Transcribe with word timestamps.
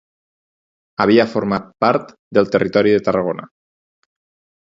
Havia 1.03 1.25
format 1.33 1.67
part 1.85 2.09
del 2.37 2.49
Territori 2.57 2.95
de 2.97 3.03
Tarragona. 3.09 3.47